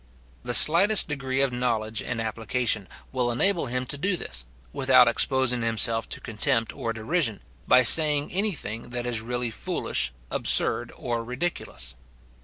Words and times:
The 0.41 0.55
slightest 0.55 1.07
degree 1.07 1.41
of 1.41 1.53
knowledge 1.53 2.01
and 2.01 2.19
application 2.19 2.87
will 3.11 3.29
enable 3.31 3.67
him 3.67 3.85
to 3.85 3.99
do 3.99 4.17
this, 4.17 4.47
without 4.73 5.07
exposing 5.07 5.61
himself 5.61 6.09
to 6.09 6.19
contempt 6.19 6.73
or 6.75 6.91
derision, 6.91 7.39
by 7.67 7.83
saying 7.83 8.31
any 8.31 8.53
thing 8.53 8.89
that 8.89 9.05
is 9.05 9.21
really 9.21 9.51
foolish, 9.51 10.11
absurd, 10.31 10.91
or 10.97 11.23
ridiculous. 11.23 11.93